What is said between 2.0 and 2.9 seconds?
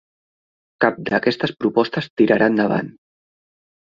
tirarà endavant.